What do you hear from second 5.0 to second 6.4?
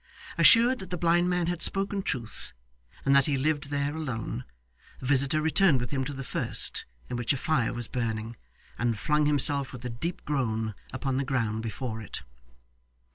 visitor returned with him to the